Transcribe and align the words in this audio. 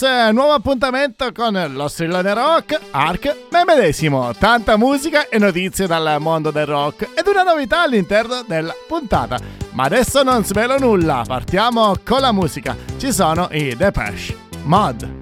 Brothers, 0.00 0.32
nuovo 0.32 0.52
appuntamento 0.52 1.30
con 1.32 1.72
lo 1.74 1.88
strillone 1.88 2.32
rock, 2.32 2.80
Ark, 2.90 3.36
me 3.50 3.64
medesimo, 3.66 4.32
tanta 4.34 4.76
musica 4.76 5.28
e 5.28 5.38
notizie 5.38 5.86
dal 5.86 6.16
mondo 6.20 6.50
del 6.50 6.66
rock 6.66 7.10
ed 7.14 7.26
una 7.26 7.42
novità 7.42 7.82
all'interno 7.82 8.42
della 8.46 8.74
puntata. 8.88 9.38
Ma 9.72 9.84
adesso 9.84 10.22
non 10.22 10.44
svelo 10.44 10.78
nulla, 10.78 11.24
partiamo 11.26 11.94
con 12.02 12.20
la 12.20 12.32
musica, 12.32 12.74
ci 12.96 13.12
sono 13.12 13.48
i 13.52 13.76
Depeche 13.76 14.36
Mod. 14.62 15.19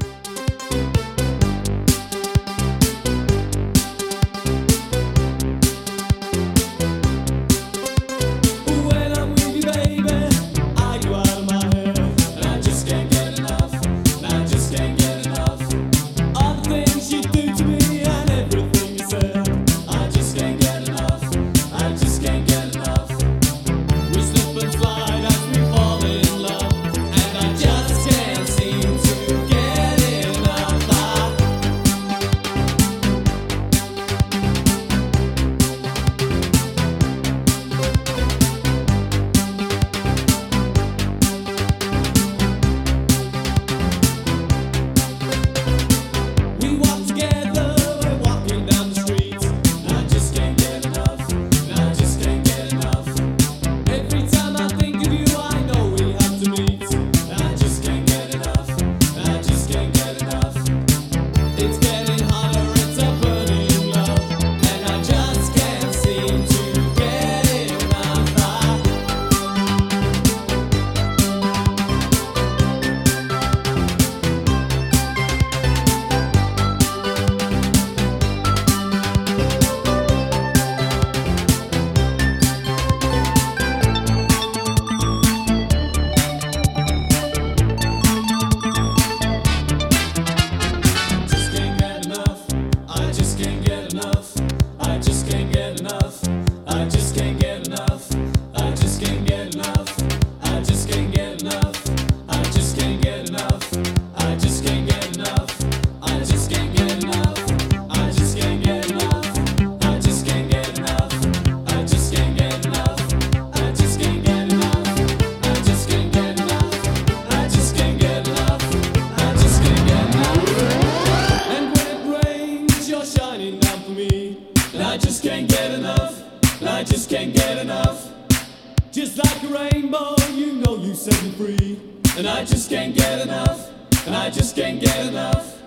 rainbow, 129.49 130.15
you 130.33 130.53
know 130.55 130.77
you 130.77 130.95
set 130.95 131.23
me 131.23 131.31
free. 131.33 131.81
And 132.17 132.27
I 132.27 132.45
just 132.45 132.69
can't 132.69 132.95
get 132.95 133.21
enough, 133.21 133.71
and 134.07 134.15
I 134.15 134.31
just 134.31 134.57
can't 134.57 134.81
get 134.81 135.07
enough. 135.07 135.58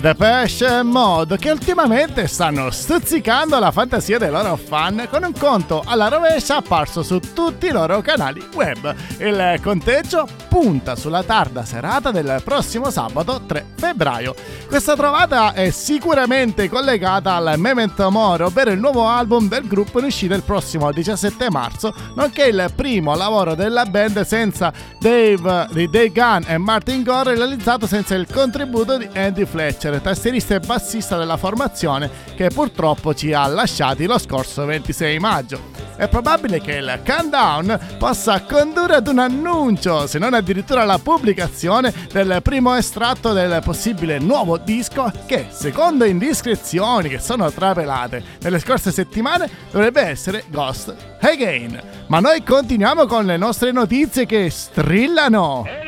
Depeche 0.00 0.82
Mode, 0.82 1.38
che 1.38 1.52
ultimamente 1.52 2.26
stanno 2.26 2.72
stuzzicando 2.72 3.56
la 3.60 3.70
fantasia 3.70 4.18
dei 4.18 4.32
loro 4.32 4.56
fan 4.56 5.06
con 5.08 5.22
un 5.22 5.32
conto 5.32 5.84
alla 5.86 6.08
rovescia 6.08 6.56
apparso 6.56 7.04
su 7.04 7.20
tutti 7.32 7.66
i 7.66 7.70
loro 7.70 8.00
canali 8.00 8.44
web. 8.52 8.92
Il 9.18 9.60
conteggio 9.62 10.26
punta 10.48 10.96
sulla 10.96 11.22
tarda 11.22 11.64
serata 11.64 12.10
del 12.10 12.40
prossimo 12.42 12.90
sabato 12.90 13.42
3 13.46 13.64
febbraio. 13.76 14.34
Questa 14.66 14.96
trovata 14.96 15.52
è 15.52 15.70
sicuramente 15.70 16.68
collegata 16.68 17.36
al 17.36 17.54
Memento 17.58 18.10
Mori, 18.10 18.42
ovvero 18.42 18.72
il 18.72 18.80
nuovo 18.80 19.06
album 19.06 19.46
del 19.48 19.68
gruppo 19.68 20.00
in 20.00 20.06
uscita 20.06 20.34
il 20.34 20.42
prossimo 20.42 20.90
17 20.90 21.48
marzo, 21.48 21.94
nonché 22.16 22.46
il 22.46 22.72
primo 22.74 23.14
lavoro 23.14 23.54
della 23.54 23.84
band 23.84 24.22
senza 24.22 24.72
Dave 24.98 25.68
di 25.70 25.88
Day 25.88 26.10
Gunn 26.10 26.42
e 26.48 26.58
Martin 26.58 27.04
Gore 27.04 27.36
realizzato 27.36 27.86
senza 27.86 28.14
il 28.16 28.26
contributo 28.32 28.96
di 28.96 29.08
Andy 29.14 29.44
Fletcher, 29.44 30.00
tastierista 30.00 30.54
e 30.54 30.60
bassista 30.60 31.16
della 31.16 31.36
formazione 31.36 32.10
che 32.34 32.48
purtroppo 32.48 33.14
ci 33.14 33.32
ha 33.32 33.46
lasciati 33.46 34.06
lo 34.06 34.18
scorso 34.18 34.64
26 34.64 35.18
maggio. 35.18 35.60
È 35.96 36.08
probabile 36.08 36.60
che 36.60 36.72
il 36.72 37.00
countdown 37.04 37.96
possa 37.98 38.42
condurre 38.42 38.96
ad 38.96 39.08
un 39.08 39.18
annuncio, 39.18 40.06
se 40.06 40.18
non 40.18 40.34
addirittura 40.34 40.82
alla 40.82 40.98
pubblicazione 40.98 41.92
del 42.12 42.40
primo 42.42 42.74
estratto 42.74 43.32
del 43.32 43.60
possibile 43.64 44.18
nuovo 44.18 44.58
disco 44.58 45.10
che, 45.26 45.46
secondo 45.50 46.04
indiscrezioni 46.04 47.08
che 47.08 47.18
sono 47.18 47.50
trapelate 47.50 48.22
nelle 48.40 48.58
scorse 48.58 48.92
settimane, 48.92 49.48
dovrebbe 49.70 50.02
essere 50.02 50.44
Ghost 50.48 50.94
Again. 51.20 51.80
Ma 52.08 52.20
noi 52.20 52.42
continuiamo 52.42 53.06
con 53.06 53.24
le 53.24 53.36
nostre 53.36 53.72
notizie 53.72 54.26
che 54.26 54.50
strillano. 54.50 55.85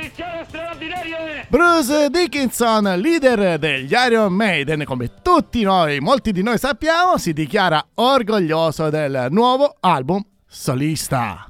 Bruce 1.48 2.10
Dickinson, 2.10 2.84
leader 3.00 3.58
degli 3.58 3.92
Iron 3.92 4.32
Maiden, 4.32 4.84
come 4.84 5.10
tutti 5.22 5.62
noi, 5.62 6.00
molti 6.00 6.32
di 6.32 6.42
noi 6.42 6.58
sappiamo, 6.58 7.18
si 7.18 7.32
dichiara 7.32 7.84
orgoglioso 7.94 8.90
del 8.90 9.28
nuovo 9.30 9.76
album 9.80 10.22
solista. 10.46 11.47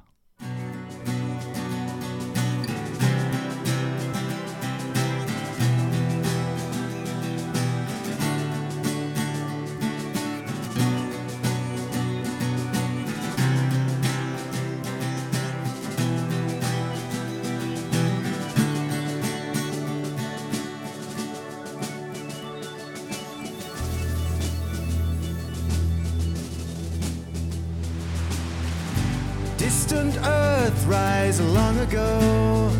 Earthrise 30.88 31.40
long 31.54 31.78
ago 31.80 32.72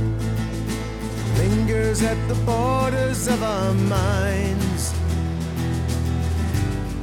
lingers 1.37 2.03
at 2.03 2.17
the 2.27 2.35
borders 2.47 3.29
of 3.29 3.43
our 3.43 3.75
minds. 3.75 4.95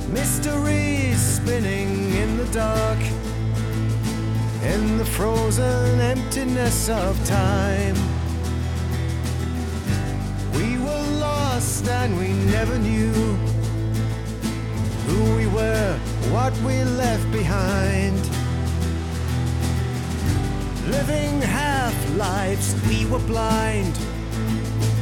Mysteries 0.10 1.20
spinning 1.20 2.12
in 2.16 2.38
the 2.38 2.46
dark, 2.46 3.00
in 4.64 4.98
the 4.98 5.06
frozen 5.06 6.00
emptiness 6.02 6.90
of 6.90 7.24
time. 7.28 7.96
We 10.56 10.80
were 10.80 11.08
lost 11.20 11.88
and 11.88 12.18
we 12.18 12.30
never 12.52 12.80
knew 12.80 13.14
who 15.06 15.36
we 15.36 15.46
were, 15.46 16.00
what 16.32 16.54
we 16.62 16.84
left 16.84 17.32
behind. 17.32 18.35
Living 20.90 21.42
half 21.42 22.16
lives, 22.16 22.76
we 22.88 23.06
were 23.08 23.20
blind 23.20 23.96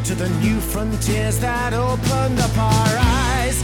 to 0.06 0.16
the 0.16 0.30
new 0.42 0.60
frontiers 0.60 1.40
that 1.40 1.74
opened 1.74 2.40
up 2.40 2.58
our 2.58 2.98
eyes 3.00 3.62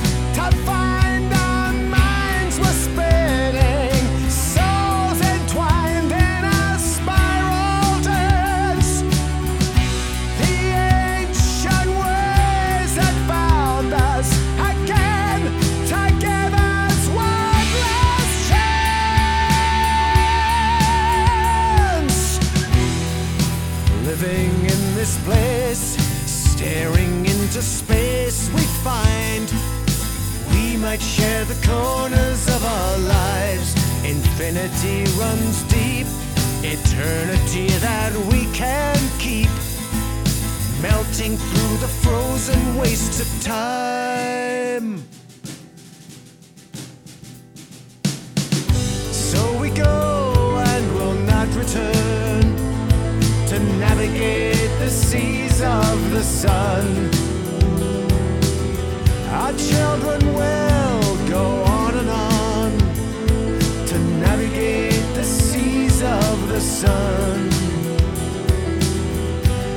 sun. 66.59 67.51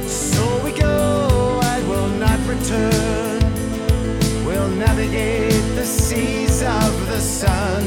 So 0.07 0.65
we 0.65 0.73
go 0.73 1.61
and 1.63 1.89
will 1.89 2.09
not 2.19 2.39
return. 2.47 3.41
We'll 4.45 4.69
navigate 4.69 5.63
the 5.75 5.85
seas 5.85 6.63
of 6.63 7.07
the 7.09 7.21
sun. 7.21 7.85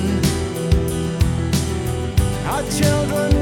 Our 2.47 2.63
children 2.71 3.41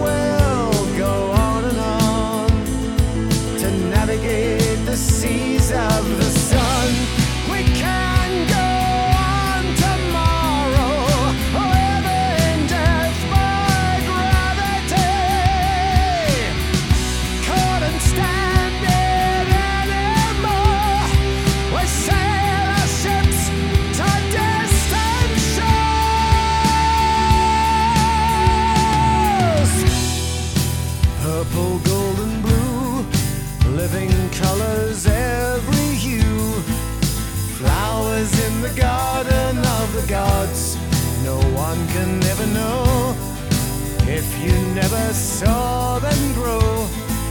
garden 38.75 39.57
of 39.57 39.93
the 39.93 40.05
gods. 40.07 40.75
No 41.23 41.37
one 41.55 41.87
can 41.89 42.23
ever 42.23 42.47
know 42.47 43.15
if 44.07 44.25
you 44.43 44.53
never 44.73 45.13
saw 45.13 45.99
them 45.99 46.33
grow. 46.33 46.87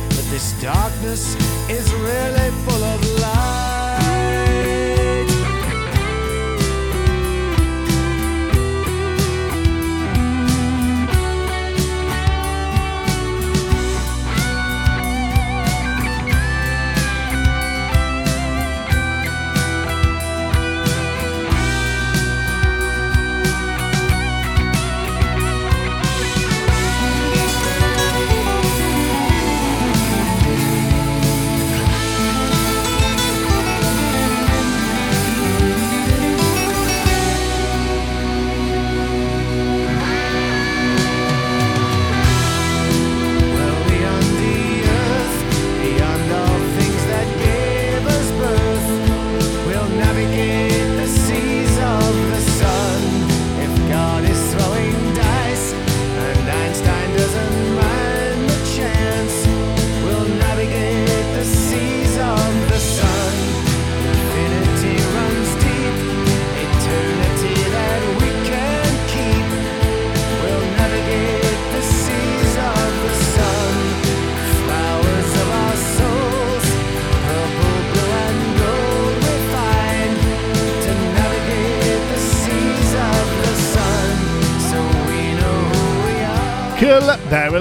But 0.08 0.26
this 0.30 0.52
darkness 0.60 1.34
is 1.68 1.92
really 1.94 2.50
full 2.64 2.84
of 2.84 3.20
light. 3.20 3.81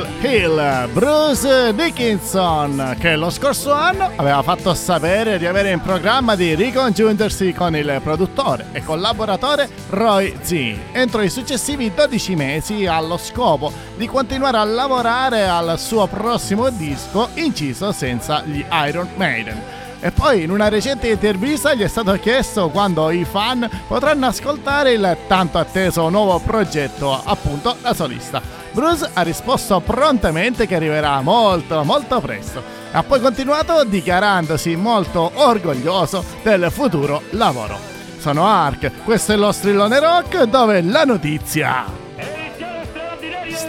Devil 0.02 0.08
Hill, 0.22 0.94
Bruce 0.94 1.74
Dickinson, 1.76 2.96
che 3.00 3.16
lo 3.16 3.30
scorso 3.30 3.72
anno 3.72 4.12
aveva 4.16 4.42
fatto 4.42 4.74
sapere 4.74 5.38
di 5.38 5.46
avere 5.46 5.72
in 5.72 5.82
programma 5.82 6.36
di 6.36 6.56
ricongiungersi 6.56 7.54
con 7.54 7.76
il 7.76 8.00
produttore 8.04 8.68
e 8.72 8.84
collaboratore 8.84 9.70
Roy 9.90 10.36
Z 10.42 10.76
entro 10.92 11.22
i 11.22 11.30
successivi 11.30 11.94
12 11.94 12.36
mesi 12.36 12.86
allo 12.86 13.18
scopo 13.18 13.72
di 13.96 14.08
continuare 14.08 14.58
a 14.58 14.64
lavorare 14.64 15.48
al 15.48 15.78
suo 15.78 16.08
prossimo 16.08 16.70
disco 16.70 17.30
inciso 17.36 17.92
senza 17.92 18.42
gli 18.44 18.64
Iron 18.88 19.10
Maiden. 19.16 19.62
E 20.00 20.12
poi 20.12 20.44
in 20.44 20.50
una 20.50 20.68
recente 20.68 21.10
intervista 21.10 21.76
gli 21.76 21.84
è 21.84 21.88
stato 21.88 22.14
chiesto 22.14 22.70
quando 22.70 23.12
i 23.12 23.24
fan 23.24 23.70
potranno 23.88 24.26
ascoltare 24.26 24.94
il 24.94 25.18
tanto 25.28 25.60
atteso 25.60 26.10
nuovo 26.10 26.40
progetto, 26.40 27.22
appunto 27.24 27.76
da 27.80 27.94
solista. 27.94 28.61
Bruce 28.72 29.10
ha 29.14 29.22
risposto 29.22 29.80
prontamente 29.82 30.66
che 30.66 30.76
arriverà 30.76 31.22
molto 31.22 31.84
molto 31.84 32.20
presto. 32.20 32.64
Ha 32.92 33.04
poi 33.04 33.20
continuato 33.20 33.84
dichiarandosi 33.84 34.76
molto 34.76 35.32
orgoglioso 35.36 36.24
del 36.44 36.70
futuro 36.72 37.22
lavoro. 37.32 37.78
Sono 38.18 38.46
Ark, 38.46 39.04
questo 39.04 39.34
è 39.34 39.36
lo 39.36 39.52
strillone 39.52 40.00
rock 40.00 40.44
dove 40.44 40.82
la 40.82 41.04
notizia 41.04 42.02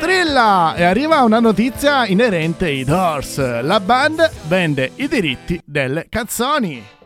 strilla 0.03 0.75
e 0.75 0.83
arriva 0.83 1.23
una 1.23 1.39
notizia 1.39 2.07
inerente 2.07 2.67
ai 2.67 2.83
Doors. 2.83 3.63
La 3.63 3.79
band 3.79 4.31
vende 4.49 4.93
i 4.97 5.07
diritti 5.07 5.61
delle 5.65 6.07
canzoni. 6.09 7.02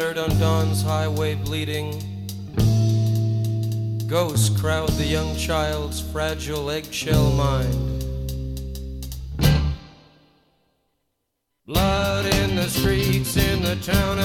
On 0.00 0.38
dawn's 0.38 0.82
highway 0.82 1.34
bleeding. 1.34 1.92
Ghosts 4.06 4.48
crowd 4.58 4.88
the 4.90 5.04
young 5.04 5.36
child's 5.36 6.00
fragile 6.00 6.70
eggshell 6.70 7.30
mind. 7.32 8.04
Blood 11.66 12.34
in 12.34 12.56
the 12.56 12.68
streets 12.68 13.36
in 13.36 13.62
the 13.62 13.76
town 13.76 14.18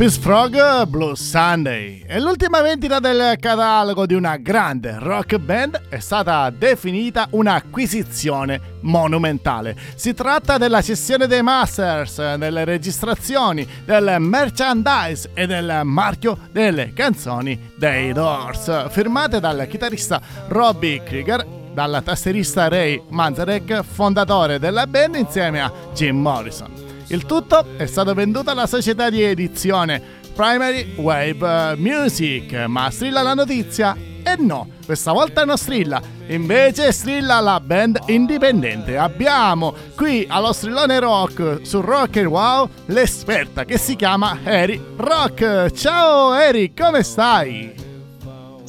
Peace 0.00 0.18
Frog 0.18 0.86
Blue 0.86 1.14
Sunday 1.14 2.02
è 2.06 2.18
l'ultima 2.18 2.62
vendita 2.62 3.00
del 3.00 3.36
catalogo 3.38 4.06
di 4.06 4.14
una 4.14 4.38
grande 4.38 4.96
rock 4.98 5.36
band 5.36 5.88
è 5.90 5.98
stata 5.98 6.48
definita 6.48 7.26
un'acquisizione 7.32 8.78
monumentale. 8.80 9.76
Si 9.96 10.14
tratta 10.14 10.56
della 10.56 10.80
cessione 10.80 11.26
dei 11.26 11.42
masters, 11.42 12.36
delle 12.36 12.64
registrazioni, 12.64 13.68
del 13.84 14.16
merchandise 14.20 15.32
e 15.34 15.46
del 15.46 15.82
marchio 15.84 16.48
delle 16.50 16.94
canzoni 16.94 17.72
dei 17.76 18.14
Doors, 18.14 18.88
firmate 18.88 19.38
dal 19.38 19.66
chitarrista 19.68 20.18
Robbie 20.48 21.02
Krieger 21.02 21.46
dal 21.74 22.00
tastierista 22.02 22.68
Ray 22.68 23.02
Manzarek, 23.10 23.82
fondatore 23.82 24.58
della 24.58 24.86
band 24.86 25.16
insieme 25.16 25.60
a 25.60 25.70
Jim 25.92 26.18
Morrison. 26.18 26.89
Il 27.12 27.26
tutto 27.26 27.76
è 27.76 27.86
stato 27.86 28.14
venduto 28.14 28.50
alla 28.50 28.68
società 28.68 29.10
di 29.10 29.20
edizione 29.20 30.00
Primary 30.32 30.94
Wave 30.94 31.74
Music, 31.76 32.52
ma 32.68 32.88
strilla 32.88 33.22
la 33.22 33.34
notizia? 33.34 33.96
E 34.22 34.36
no, 34.38 34.68
questa 34.86 35.10
volta 35.10 35.44
non 35.44 35.56
strilla, 35.56 36.00
invece 36.28 36.92
strilla 36.92 37.40
la 37.40 37.58
band 37.58 37.98
indipendente. 38.06 38.96
Abbiamo 38.96 39.74
qui 39.96 40.24
allo 40.28 40.52
strillone 40.52 41.00
rock 41.00 41.58
su 41.62 41.80
Rock 41.80 42.18
and 42.18 42.26
Wow 42.26 42.68
l'esperta 42.86 43.64
che 43.64 43.76
si 43.76 43.96
chiama 43.96 44.38
Eri 44.44 44.80
Rock. 44.96 45.72
Ciao 45.72 46.32
Eri, 46.34 46.72
come 46.72 47.02
stai? 47.02 47.79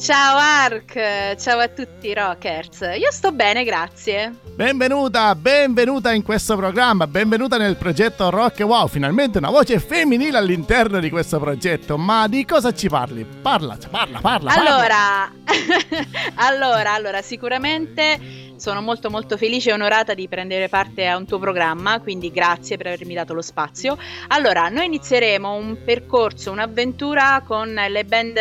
Ciao 0.02 0.36
Ark, 0.36 1.36
ciao 1.36 1.60
a 1.60 1.68
tutti 1.68 2.12
rockers. 2.12 2.80
Io 2.98 3.12
sto 3.12 3.30
bene, 3.30 3.62
grazie. 3.62 4.34
Benvenuta, 4.52 5.32
benvenuta 5.36 6.12
in 6.12 6.24
questo 6.24 6.56
programma, 6.56 7.06
benvenuta 7.06 7.56
nel 7.56 7.76
progetto 7.76 8.28
Rock 8.28 8.58
Wow, 8.62 8.88
finalmente 8.88 9.38
una 9.38 9.50
voce 9.50 9.78
femminile 9.78 10.38
all'interno 10.38 10.98
di 10.98 11.08
questo 11.08 11.38
progetto, 11.38 11.96
ma 11.98 12.26
di 12.26 12.44
cosa 12.44 12.74
ci 12.74 12.88
parli? 12.88 13.24
Parla, 13.24 13.78
parla, 13.88 14.18
parla. 14.18 14.52
Allora, 14.52 15.32
allora, 16.34 16.94
allora, 16.94 17.22
sicuramente 17.22 18.18
sono 18.56 18.82
molto 18.82 19.08
molto 19.08 19.36
felice 19.36 19.70
e 19.70 19.74
onorata 19.74 20.14
di 20.14 20.26
prendere 20.26 20.68
parte 20.68 21.06
a 21.06 21.16
un 21.16 21.26
tuo 21.26 21.38
programma, 21.38 22.00
quindi 22.00 22.32
grazie 22.32 22.76
per 22.76 22.88
avermi 22.88 23.14
dato 23.14 23.34
lo 23.34 23.42
spazio. 23.42 23.96
Allora, 24.28 24.68
noi 24.68 24.86
inizieremo 24.86 25.54
un 25.54 25.78
percorso, 25.84 26.50
un'avventura 26.50 27.44
con 27.46 27.72
le 27.72 28.04
band 28.04 28.38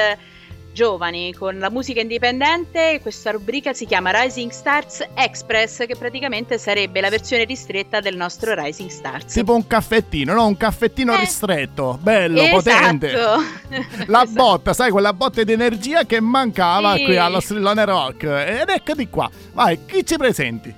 giovani 0.73 1.33
con 1.33 1.57
la 1.59 1.69
musica 1.69 2.01
indipendente. 2.01 2.99
Questa 3.01 3.31
rubrica 3.31 3.73
si 3.73 3.85
chiama 3.85 4.11
Rising 4.21 4.51
Stars 4.51 5.05
Express, 5.13 5.85
che 5.85 5.95
praticamente 5.95 6.57
sarebbe 6.57 7.01
la 7.01 7.09
versione 7.09 7.43
ristretta 7.43 7.99
del 7.99 8.15
nostro 8.15 8.53
Rising 8.53 8.89
Stars. 8.89 9.33
Tipo 9.33 9.53
un 9.55 9.67
caffettino, 9.67 10.33
no? 10.33 10.45
Un 10.45 10.57
caffettino 10.57 11.13
Eh. 11.13 11.19
ristretto, 11.19 11.97
bello, 12.01 12.41
Esatto. 12.41 12.55
potente. 12.57 13.11
La 14.07 14.23
Esatto. 14.23 14.31
botta, 14.33 14.73
sai, 14.73 14.91
quella 14.91 15.13
botta 15.13 15.43
di 15.43 15.51
energia 15.51 16.05
che 16.05 16.19
mancava 16.19 16.95
Sì. 16.95 17.03
qui 17.05 17.17
allo 17.17 17.39
strillone 17.39 17.85
rock. 17.85 18.23
Ed 18.23 18.69
eccoti 18.69 19.07
qua. 19.09 19.29
Vai, 19.53 19.79
chi 19.85 20.05
ci 20.05 20.17
presenti? 20.17 20.73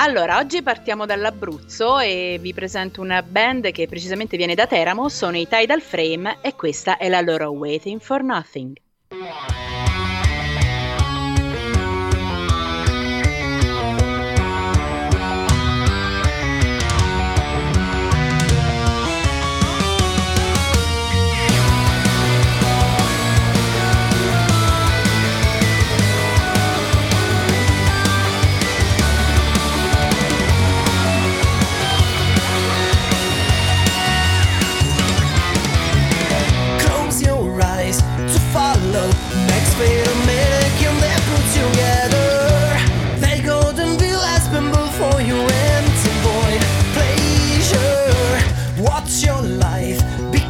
Allora, 0.00 0.38
oggi 0.38 0.62
partiamo 0.62 1.06
dall'Abruzzo 1.06 1.98
e 1.98 2.38
vi 2.40 2.54
presento 2.54 3.00
una 3.00 3.20
band 3.22 3.72
che 3.72 3.88
precisamente 3.88 4.36
viene 4.36 4.54
da 4.54 4.66
Teramo, 4.68 5.08
sono 5.08 5.36
i 5.36 5.48
Tidal 5.48 5.80
Frame 5.82 6.38
e 6.40 6.54
questa 6.54 6.98
è 6.98 7.08
la 7.08 7.20
loro 7.20 7.50
Waiting 7.50 8.00
for 8.00 8.22
Nothing. 8.22 8.76
Wow. 9.20 9.67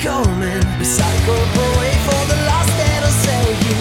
Becoming? 0.09 0.63
Recycle 0.81 1.43
away 1.69 1.93
for 2.07 2.23
the 2.33 2.39
last 2.49 2.73
that'll 2.81 3.17
sell 3.27 3.51
you. 3.65 3.77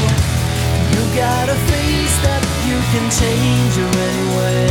You 0.93 1.01
got 1.15 1.49
a 1.49 1.57
face 1.71 2.15
that 2.25 2.43
you 2.67 2.77
can 2.91 3.05
change 3.21 3.73
your 3.79 3.93
anyway. 4.09 4.67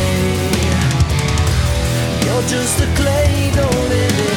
You're 2.25 2.47
just 2.49 2.81
a 2.81 2.89
clay, 2.95 3.51
don't 3.55 3.89
live 3.89 4.36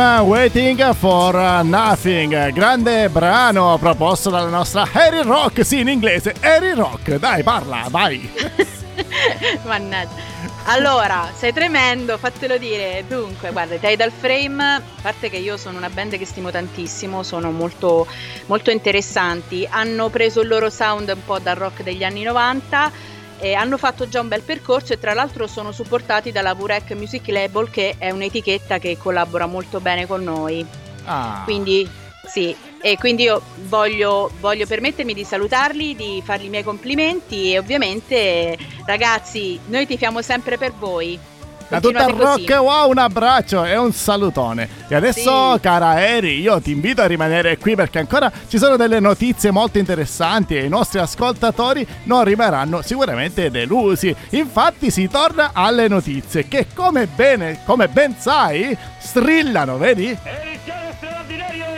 Waiting 0.00 0.94
for 0.94 1.34
Nothing, 1.62 2.52
grande 2.52 3.10
brano 3.10 3.76
proposto 3.78 4.30
dalla 4.30 4.48
nostra 4.48 4.88
Harry 4.90 5.22
Rock, 5.22 5.62
sì 5.62 5.80
in 5.80 5.88
inglese, 5.88 6.34
Harry 6.40 6.72
Rock, 6.72 7.16
dai 7.16 7.42
parla, 7.42 7.84
vai. 7.90 8.26
Mannaggia. 9.64 10.14
Allora, 10.64 11.28
sei 11.36 11.52
tremendo, 11.52 12.16
fatelo 12.16 12.56
dire. 12.56 13.04
Dunque, 13.06 13.52
guarda, 13.52 13.74
i 13.74 13.78
Tidal 13.78 14.10
Frame, 14.10 14.64
a 14.64 14.82
parte 15.02 15.28
che 15.28 15.36
io 15.36 15.58
sono 15.58 15.76
una 15.76 15.90
band 15.90 16.16
che 16.16 16.24
stimo 16.24 16.50
tantissimo, 16.50 17.22
sono 17.22 17.50
molto, 17.50 18.06
molto 18.46 18.70
interessanti. 18.70 19.68
Hanno 19.70 20.08
preso 20.08 20.40
il 20.40 20.48
loro 20.48 20.70
sound 20.70 21.12
un 21.14 21.24
po' 21.26 21.38
dal 21.40 21.56
rock 21.56 21.82
degli 21.82 22.04
anni 22.04 22.22
90 22.22 23.18
e 23.40 23.54
hanno 23.54 23.78
fatto 23.78 24.08
già 24.08 24.20
un 24.20 24.28
bel 24.28 24.42
percorso 24.42 24.92
e 24.92 24.98
tra 24.98 25.14
l'altro 25.14 25.46
sono 25.46 25.72
supportati 25.72 26.30
dalla 26.30 26.54
Burek 26.54 26.92
Music 26.92 27.26
Label 27.28 27.70
che 27.70 27.94
è 27.98 28.10
un'etichetta 28.10 28.78
che 28.78 28.98
collabora 28.98 29.46
molto 29.46 29.80
bene 29.80 30.06
con 30.06 30.22
noi. 30.22 30.64
Ah. 31.04 31.40
Quindi 31.44 31.88
sì, 32.26 32.54
e 32.82 32.96
quindi 32.96 33.24
io 33.24 33.42
voglio, 33.62 34.30
voglio 34.40 34.66
permettermi 34.66 35.14
di 35.14 35.24
salutarli, 35.24 35.96
di 35.96 36.22
fargli 36.24 36.44
i 36.44 36.48
miei 36.50 36.62
complimenti 36.62 37.52
e 37.52 37.58
ovviamente 37.58 38.56
ragazzi 38.84 39.58
noi 39.66 39.86
tifiamo 39.86 40.22
sempre 40.22 40.58
per 40.58 40.72
voi. 40.72 41.18
Da 41.70 41.80
tutta. 41.80 42.06
Rock 42.06 42.48
Wow 42.58 42.90
un 42.90 42.98
abbraccio 42.98 43.64
e 43.64 43.76
un 43.76 43.92
salutone. 43.92 44.68
E 44.88 44.94
adesso, 44.96 45.54
Sì. 45.54 45.60
cara 45.60 46.04
Eri, 46.04 46.40
io 46.40 46.60
ti 46.60 46.72
invito 46.72 47.00
a 47.00 47.06
rimanere 47.06 47.58
qui 47.58 47.76
perché 47.76 48.00
ancora 48.00 48.30
ci 48.48 48.58
sono 48.58 48.76
delle 48.76 48.98
notizie 48.98 49.52
molto 49.52 49.78
interessanti 49.78 50.56
e 50.56 50.64
i 50.64 50.68
nostri 50.68 50.98
ascoltatori 50.98 51.86
non 52.04 52.24
rimarranno 52.24 52.82
sicuramente 52.82 53.52
delusi. 53.52 54.14
Infatti 54.30 54.90
si 54.90 55.08
torna 55.08 55.50
alle 55.52 55.86
notizie 55.86 56.48
che 56.48 56.66
come 56.74 57.06
bene, 57.06 57.60
come 57.64 57.86
ben 57.86 58.16
sai, 58.18 58.76
strillano, 58.98 59.78
vedi? 59.78 60.16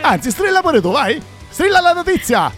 Anzi, 0.01 0.31
strilla 0.31 0.61
pure 0.61 0.81
tu, 0.81 0.91
vai! 0.91 1.21
Strilla 1.49 1.81
la 1.81 1.93
notizia! 1.93 2.51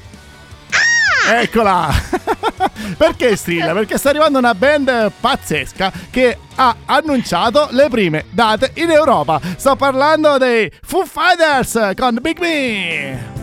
Eccola! 1.28 1.90
Perché 2.98 3.36
strilla? 3.36 3.74
Perché 3.74 3.98
sta 3.98 4.10
arrivando 4.10 4.38
una 4.38 4.56
band 4.56 5.12
pazzesca 5.20 5.92
che 6.10 6.38
ha 6.56 6.76
annunciato 6.86 7.68
le 7.72 7.88
prime 7.90 8.26
date 8.30 8.72
in 8.76 8.92
Europa. 8.92 9.40
Sto 9.58 9.76
parlando 9.76 10.38
dei 10.38 10.72
Foo 10.82 11.06
Fighters 11.06 11.92
con 11.96 12.18
Big 12.22 12.40
Me! 12.40 13.35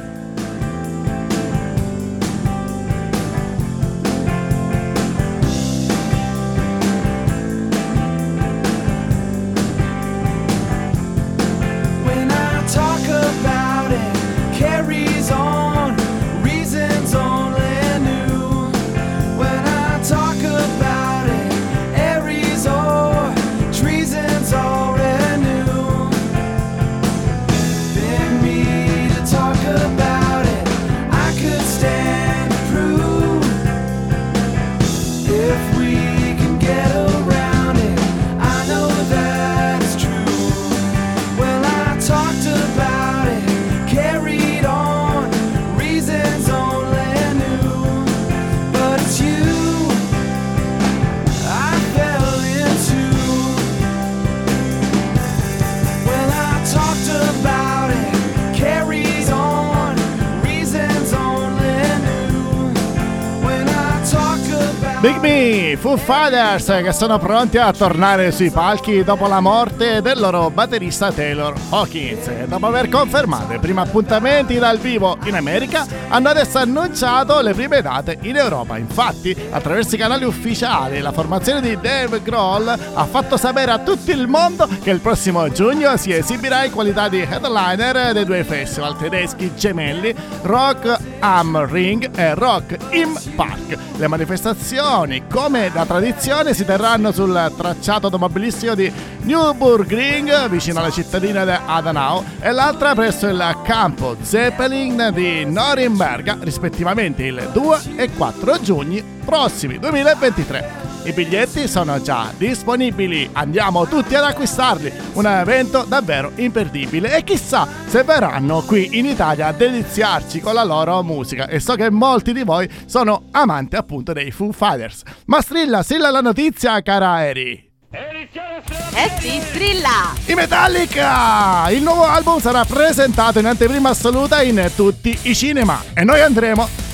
Me 65.02 65.11
Me, 65.22 65.76
Foo 65.78 65.96
Fighters 65.96 66.66
che 66.82 66.92
sono 66.92 67.16
pronti 67.16 67.56
a 67.56 67.70
tornare 67.72 68.32
sui 68.32 68.50
palchi 68.50 69.04
dopo 69.04 69.28
la 69.28 69.38
morte 69.38 70.02
del 70.02 70.18
loro 70.18 70.50
batterista 70.50 71.12
Taylor 71.12 71.54
Hawkins. 71.70 72.28
Dopo 72.46 72.66
aver 72.66 72.88
confermato 72.88 73.52
i 73.52 73.60
primi 73.60 73.78
appuntamenti 73.78 74.58
dal 74.58 74.78
vivo 74.78 75.16
in 75.22 75.36
America, 75.36 75.86
hanno 76.08 76.28
adesso 76.28 76.58
annunciato 76.58 77.40
le 77.40 77.54
prime 77.54 77.80
date 77.82 78.18
in 78.22 78.34
Europa. 78.36 78.76
Infatti, 78.78 79.36
attraverso 79.50 79.94
i 79.94 79.98
canali 79.98 80.24
ufficiali, 80.24 80.98
la 80.98 81.12
formazione 81.12 81.60
di 81.60 81.78
Dave 81.80 82.20
Grohl 82.20 82.66
ha 82.68 83.04
fatto 83.04 83.36
sapere 83.36 83.70
a 83.70 83.78
tutto 83.78 84.10
il 84.10 84.26
mondo 84.26 84.68
che 84.82 84.90
il 84.90 84.98
prossimo 84.98 85.48
giugno 85.50 85.96
si 85.98 86.12
esibirà 86.12 86.64
in 86.64 86.72
qualità 86.72 87.08
di 87.08 87.20
headliner 87.20 88.12
dei 88.12 88.24
due 88.24 88.42
festival 88.42 88.96
tedeschi 88.96 89.52
gemelli 89.54 90.12
Rock 90.42 90.98
am 91.20 91.64
Ring 91.70 92.10
e 92.12 92.34
Rock 92.34 92.76
im 92.90 93.16
Park. 93.36 93.78
Le 93.96 94.08
manifestazioni, 94.08 95.11
come 95.30 95.70
da 95.72 95.84
tradizione, 95.84 96.54
si 96.54 96.64
terranno 96.64 97.12
sul 97.12 97.52
tracciato 97.56 98.06
automobilistico 98.06 98.74
di 98.74 98.90
Nürburgring, 99.22 100.48
vicino 100.48 100.78
alla 100.78 100.90
cittadina 100.90 101.44
di 101.44 101.52
Adenau, 101.66 102.24
e 102.40 102.50
l'altra 102.52 102.94
presso 102.94 103.26
il 103.26 103.58
campo 103.64 104.16
Zeppelin 104.20 105.10
di 105.12 105.44
Norimberga, 105.44 106.38
rispettivamente 106.40 107.24
il 107.24 107.50
2 107.52 107.78
e 107.96 108.10
4 108.10 108.60
giugno 108.60 109.02
prossimi 109.24 109.78
2023. 109.78 110.81
I 111.04 111.12
biglietti 111.12 111.66
sono 111.66 112.00
già 112.00 112.32
disponibili, 112.36 113.28
andiamo 113.32 113.88
tutti 113.88 114.14
ad 114.14 114.22
acquistarli, 114.22 114.92
un 115.14 115.26
evento 115.26 115.82
davvero 115.82 116.30
imperdibile 116.36 117.16
e 117.16 117.24
chissà 117.24 117.66
se 117.86 118.04
verranno 118.04 118.60
qui 118.60 118.98
in 118.98 119.06
Italia 119.06 119.48
a 119.48 119.52
deliziarci 119.52 120.40
con 120.40 120.54
la 120.54 120.62
loro 120.62 121.02
musica 121.02 121.48
e 121.48 121.58
so 121.58 121.74
che 121.74 121.90
molti 121.90 122.32
di 122.32 122.44
voi 122.44 122.70
sono 122.86 123.24
amanti 123.32 123.74
appunto 123.74 124.12
dei 124.12 124.30
Foo 124.30 124.52
Fighters. 124.52 125.02
Ma 125.26 125.40
strilla, 125.40 125.82
strilla 125.82 126.10
la 126.10 126.20
notizia 126.20 126.80
cara 126.82 127.26
Eri! 127.26 127.70
Eh 127.90 129.10
sì, 129.18 129.40
strilla! 129.40 130.14
I 130.26 130.34
Metallica! 130.34 131.68
Il 131.70 131.82
nuovo 131.82 132.04
album 132.04 132.38
sarà 132.38 132.64
presentato 132.64 133.40
in 133.40 133.46
anteprima 133.46 133.88
assoluta 133.88 134.40
in 134.40 134.70
tutti 134.76 135.18
i 135.22 135.34
cinema 135.34 135.82
e 135.94 136.04
noi 136.04 136.20
andremo 136.20 136.90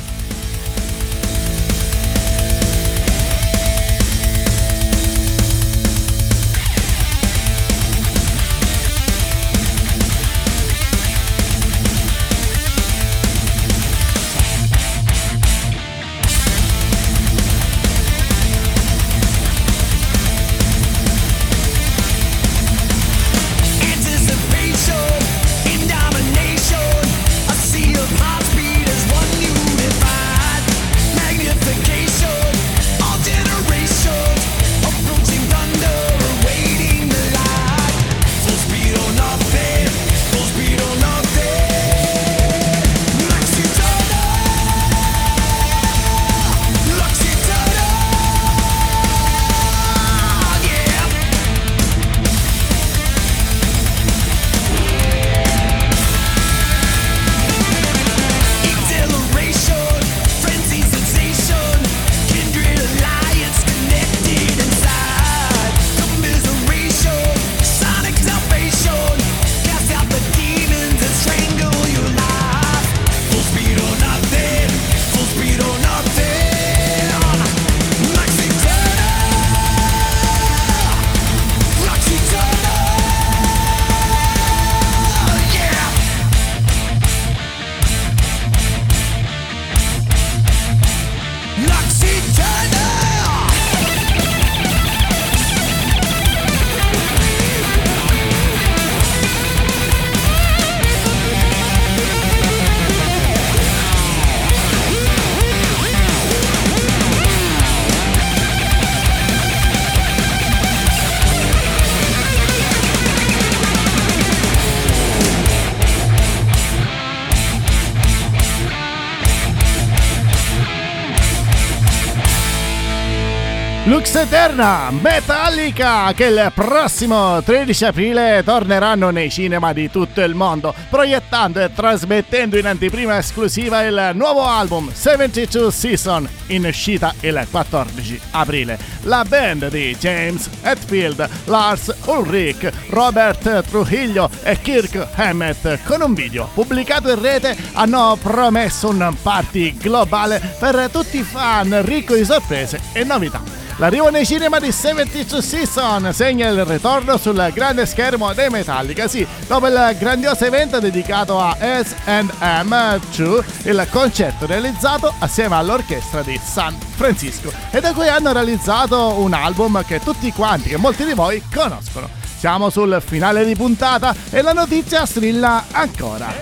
Lux 123.88 124.14
Eterna, 124.16 124.90
Metallica, 124.90 126.12
che 126.12 126.26
il 126.26 126.52
prossimo 126.54 127.42
13 127.42 127.86
aprile 127.86 128.42
torneranno 128.44 129.08
nei 129.08 129.30
cinema 129.30 129.72
di 129.72 129.90
tutto 129.90 130.20
il 130.20 130.34
mondo, 130.34 130.74
proiettando 130.90 131.58
e 131.60 131.72
trasmettendo 131.72 132.58
in 132.58 132.66
anteprima 132.66 133.16
esclusiva 133.16 133.80
il 133.84 134.10
nuovo 134.12 134.44
album 134.44 134.92
72 134.92 135.72
Season, 135.72 136.28
in 136.48 136.66
uscita 136.66 137.14
il 137.20 137.46
14 137.50 138.20
aprile. 138.32 138.78
La 139.04 139.24
band 139.26 139.70
di 139.70 139.96
James 139.98 140.50
Hetfield, 140.60 141.26
Lars 141.44 141.94
Ulrich, 142.04 142.70
Robert 142.90 143.64
Trujillo 143.70 144.28
e 144.42 144.60
Kirk 144.60 145.08
Hammett, 145.14 145.78
con 145.84 146.02
un 146.02 146.12
video 146.12 146.50
pubblicato 146.52 147.08
in 147.08 147.22
rete, 147.22 147.56
hanno 147.72 148.18
promesso 148.20 148.90
un 148.90 149.14
party 149.22 149.78
globale 149.78 150.56
per 150.58 150.90
tutti 150.92 151.16
i 151.16 151.22
fan 151.22 151.80
ricco 151.86 152.14
di 152.14 152.24
sorprese 152.26 152.78
e 152.92 153.02
novità. 153.02 153.67
L'arrivo 153.78 154.10
nei 154.10 154.26
cinema 154.26 154.58
di 154.58 154.72
72 154.72 155.40
Season 155.40 156.12
segna 156.12 156.48
il 156.48 156.64
ritorno 156.64 157.16
sul 157.16 157.48
grande 157.54 157.86
schermo 157.86 158.32
dei 158.32 158.48
Metallica, 158.48 159.06
sì, 159.06 159.24
dopo 159.46 159.68
il 159.68 159.96
grandioso 160.00 160.44
evento 160.44 160.80
dedicato 160.80 161.38
a 161.38 161.56
S&M2, 161.60 163.44
il 163.68 163.86
concerto 163.88 164.46
realizzato 164.46 165.14
assieme 165.20 165.54
all'orchestra 165.54 166.22
di 166.22 166.36
San 166.42 166.76
Francisco 166.96 167.52
e 167.70 167.78
da 167.78 167.92
cui 167.92 168.08
hanno 168.08 168.32
realizzato 168.32 169.20
un 169.20 169.32
album 169.32 169.84
che 169.84 170.00
tutti 170.00 170.32
quanti, 170.32 170.70
che 170.70 170.76
molti 170.76 171.04
di 171.04 171.12
voi 171.12 171.40
conoscono. 171.54 172.08
Siamo 172.36 172.70
sul 172.70 173.00
finale 173.04 173.44
di 173.44 173.54
puntata 173.54 174.12
e 174.30 174.42
la 174.42 174.52
notizia 174.52 175.06
strilla 175.06 175.66
ancora. 175.70 176.34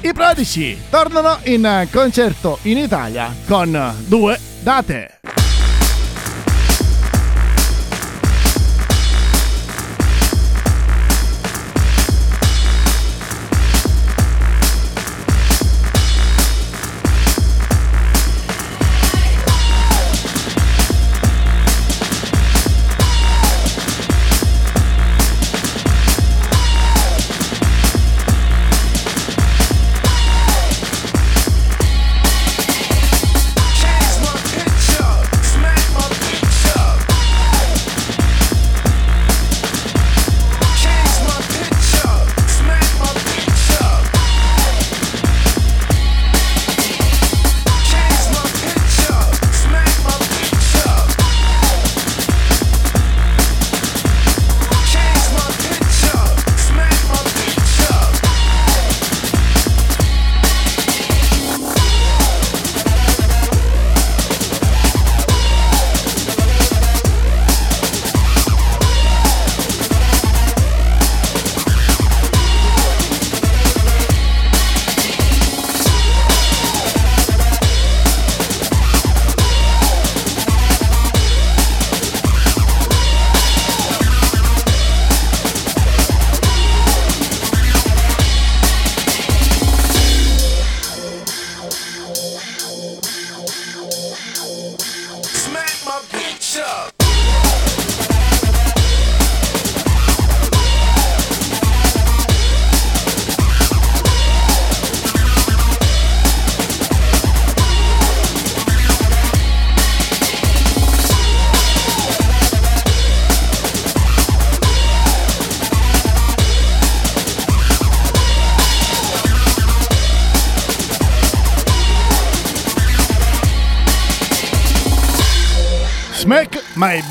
I 0.00 0.12
Prodigy 0.12 0.80
tornano 0.88 1.38
in 1.44 1.88
concerto 1.90 2.58
in 2.62 2.78
Italia 2.78 3.34
con 3.46 3.94
due 4.06 4.50
date. 4.64 5.21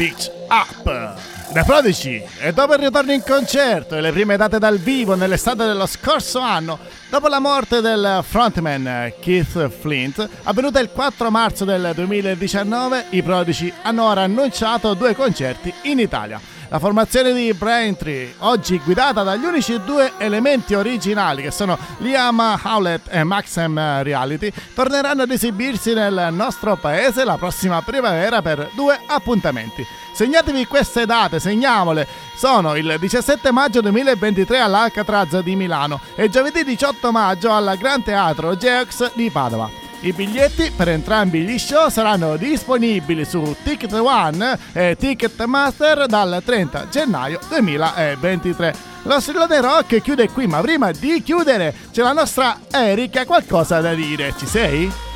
Beach 0.01 0.31
Up. 0.49 1.13
The 1.53 1.63
Prodigy 1.63 2.25
e 2.39 2.53
dopo 2.53 2.73
il 2.73 2.79
ritorno 2.79 3.11
in 3.11 3.21
concerto 3.21 3.95
e 3.95 4.01
le 4.01 4.11
prime 4.11 4.35
date 4.35 4.57
dal 4.57 4.79
vivo 4.79 5.13
nell'estate 5.13 5.63
dello 5.63 5.85
scorso 5.85 6.39
anno, 6.39 6.79
dopo 7.07 7.27
la 7.27 7.39
morte 7.39 7.81
del 7.81 8.23
frontman 8.27 9.13
Keith 9.19 9.69
Flint, 9.69 10.27
avvenuta 10.41 10.79
il 10.79 10.89
4 10.89 11.29
marzo 11.29 11.65
del 11.65 11.91
2019, 11.93 13.07
i 13.11 13.21
Prodigy 13.21 13.71
hanno 13.83 14.05
ora 14.05 14.23
annunciato 14.23 14.95
due 14.95 15.13
concerti 15.13 15.71
in 15.83 15.99
Italia. 15.99 16.41
La 16.71 16.79
formazione 16.79 17.33
di 17.33 17.53
Braintree, 17.53 18.35
oggi 18.37 18.79
guidata 18.79 19.23
dagli 19.23 19.43
unici 19.43 19.77
due 19.83 20.13
elementi 20.17 20.73
originali 20.73 21.41
che 21.41 21.51
sono 21.51 21.77
Liam 21.97 22.39
Howlett 22.63 23.07
e 23.09 23.25
Maxim 23.25 24.01
Reality, 24.03 24.49
torneranno 24.73 25.23
ad 25.23 25.31
esibirsi 25.31 25.93
nel 25.93 26.29
nostro 26.31 26.77
paese 26.77 27.25
la 27.25 27.35
prossima 27.35 27.81
primavera 27.81 28.41
per 28.41 28.69
due 28.73 28.97
appuntamenti. 29.05 29.85
Segnatevi 30.13 30.65
queste 30.65 31.05
date, 31.05 31.41
segniamole. 31.41 32.07
Sono 32.37 32.77
il 32.77 32.95
17 32.97 33.51
maggio 33.51 33.81
2023 33.81 34.61
all'Alcatraz 34.61 35.41
di 35.41 35.57
Milano 35.57 35.99
e 36.15 36.29
giovedì 36.29 36.63
18 36.63 37.11
maggio 37.11 37.51
al 37.51 37.75
Gran 37.77 38.01
Teatro 38.01 38.55
Geox 38.55 39.11
di 39.13 39.29
Padova. 39.29 39.80
I 40.03 40.13
biglietti 40.13 40.71
per 40.75 40.89
entrambi 40.89 41.41
gli 41.43 41.59
show 41.59 41.87
saranno 41.89 42.35
disponibili 42.35 43.23
su 43.23 43.55
Ticket 43.63 43.93
One 43.93 44.57
e 44.73 44.95
Ticketmaster 44.97 46.07
dal 46.07 46.41
30 46.43 46.87
gennaio 46.89 47.39
2023. 47.47 48.73
Lo 49.03 49.19
Strillone 49.19 49.61
Rock 49.61 50.01
chiude 50.01 50.29
qui, 50.31 50.47
ma 50.47 50.59
prima 50.61 50.91
di 50.91 51.21
chiudere 51.21 51.71
c'è 51.91 52.01
la 52.01 52.13
nostra 52.13 52.61
Erika 52.71 53.25
qualcosa 53.25 53.79
da 53.79 53.93
dire. 53.93 54.33
Ci 54.35 54.47
sei? 54.47 55.10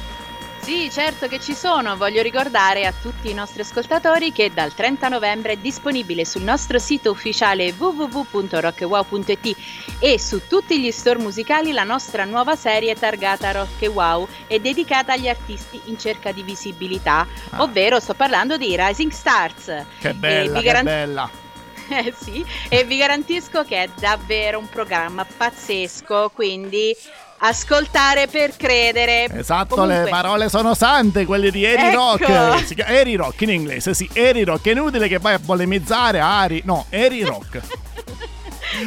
Sì, 0.65 0.89
certo 0.91 1.27
che 1.27 1.39
ci 1.39 1.53
sono. 1.53 1.95
Voglio 1.95 2.23
ricordare 2.23 2.87
a 2.87 2.93
tutti 2.99 3.29
i 3.29 3.35
nostri 3.35 3.61
ascoltatori 3.61 4.31
che 4.31 4.51
dal 4.51 4.73
30 4.73 5.09
novembre 5.09 5.51
è 5.53 5.57
disponibile 5.57 6.25
sul 6.25 6.41
nostro 6.41 6.79
sito 6.79 7.11
ufficiale 7.11 7.71
www.rockwow.it 7.77 9.55
e 9.99 10.19
su 10.19 10.41
tutti 10.47 10.79
gli 10.81 10.89
store 10.89 11.19
musicali 11.19 11.71
la 11.71 11.83
nostra 11.83 12.25
nuova 12.25 12.55
serie 12.55 12.95
targata 12.95 13.51
Rock 13.51 13.87
Wow 13.93 14.27
e 14.47 14.59
dedicata 14.59 15.13
agli 15.13 15.27
artisti 15.29 15.79
in 15.85 15.99
cerca 15.99 16.31
di 16.31 16.41
visibilità, 16.41 17.27
Ah. 17.51 17.61
ovvero 17.61 17.99
sto 17.99 18.15
parlando 18.15 18.57
di 18.57 18.75
Rising 18.75 19.11
Stars. 19.11 19.65
Che 19.99 20.09
E 20.09 20.13
bella, 20.15 20.57
che 20.57 20.65
garan- 20.65 20.83
bella. 20.83 21.29
Eh 21.87 22.11
sì, 22.19 22.43
e 22.67 22.83
vi 22.85 22.97
garantisco 22.97 23.63
che 23.63 23.83
è 23.83 23.89
davvero 23.99 24.57
un 24.57 24.67
programma 24.67 25.23
pazzesco, 25.23 26.31
quindi 26.33 26.95
ascoltare 27.37 28.27
per 28.27 28.55
credere. 28.57 29.27
Esatto, 29.37 29.75
Comunque- 29.75 30.03
le 30.03 30.09
parole 30.09 30.49
sono 30.49 30.73
sante, 30.73 31.25
quelle 31.25 31.51
di 31.51 31.63
Eri 31.63 31.87
Ecco. 31.89 32.17
Rock. 32.17 32.65
Si 32.65 32.75
chiama 32.75 32.91
Eri 32.91 33.15
Rock 33.15 33.41
in 33.41 33.49
inglese, 33.49 33.93
sì, 33.93 34.09
Eri 34.13 34.43
Rock. 34.43 34.65
È 34.67 34.71
inutile 34.71 35.07
che 35.07 35.19
vai 35.19 35.33
a 35.35 35.39
polemizzare 35.43 36.19
Ari. 36.19 36.61
No, 36.65 36.85
Eri 36.89 37.23
Rock. 37.23 37.61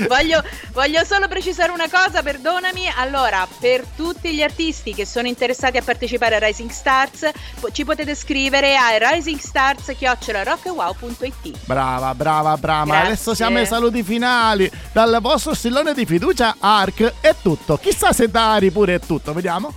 voglio, 0.07 0.43
voglio 0.73 1.05
solo 1.05 1.29
precisare 1.29 1.71
una 1.73 1.89
cosa, 1.91 2.23
perdonami. 2.23 2.91
Allora, 2.97 3.47
per 3.59 3.85
tutti 3.97 4.35
gli 4.35 4.43
artisti 4.43 4.95
che 4.95 5.07
sono 5.07 5.27
interessati 5.27 5.77
a 5.77 5.83
partecipare 5.83 6.37
a 6.37 6.39
Rising 6.39 6.71
Stars, 6.71 7.29
po- 7.61 7.71
ci 7.71 7.85
potete 7.85 8.15
scrivere 8.15 8.77
a 8.77 8.97
risingstars.rockwow.it. 8.97 11.59
Brava, 11.65 12.15
brava, 12.15 12.57
brava. 12.57 12.85
Grazie. 12.85 13.07
Adesso 13.07 13.35
siamo 13.35 13.59
ai 13.59 13.67
saluti 13.67 14.03
finali. 14.03 14.71
Dal 14.93 15.19
vostro 15.21 15.55
stillone 15.55 15.93
di 15.95 16.07
fiducia, 16.07 16.57
Ark, 16.59 17.15
è 17.21 17.35
tutto. 17.41 17.79
Chissà 17.79 18.13
se 18.13 18.31
da 18.31 18.53
Ari 18.53 18.71
pure 18.71 18.95
è 18.95 19.01
tutto, 19.01 19.33
vediamo. 19.33 19.75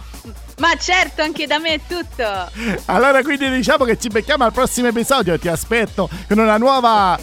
Ma 0.58 0.76
certo, 0.76 1.24
anche 1.24 1.48
da 1.48 1.58
me 1.58 1.74
è 1.74 1.80
tutto. 1.88 2.24
Allora 2.86 3.24
quindi 3.24 3.50
diciamo 3.50 3.84
che 3.84 3.98
ci 3.98 4.10
becchiamo 4.10 4.44
al 4.44 4.52
prossimo 4.52 4.90
episodio, 4.90 5.40
ti 5.40 5.48
aspetto 5.48 6.08
con 6.28 6.38
una 6.38 6.58
nuova 6.58 7.18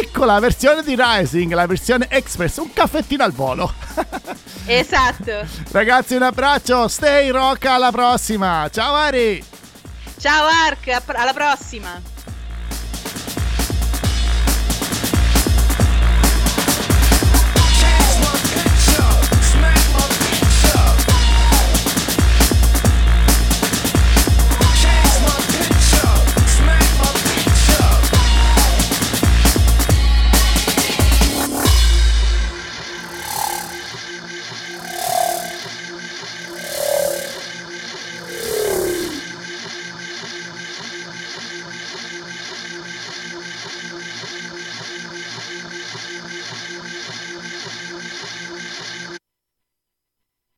piccola 0.00 0.38
versione 0.38 0.82
di 0.82 0.96
Rising, 0.98 1.52
la 1.52 1.66
versione 1.66 2.06
Express, 2.08 2.56
un 2.56 2.72
caffettino 2.72 3.24
al 3.24 3.32
volo. 3.32 3.74
esatto. 4.64 5.46
Ragazzi 5.70 6.14
un 6.14 6.22
abbraccio, 6.22 6.88
stay 6.88 7.28
rock, 7.28 7.66
alla 7.66 7.90
prossima. 7.90 8.70
Ciao 8.72 8.94
Ari. 8.94 9.44
Ciao 10.18 10.46
Ark, 10.46 11.02
alla 11.08 11.34
prossima. 11.34 12.11